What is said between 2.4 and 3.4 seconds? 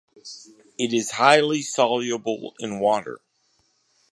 in water.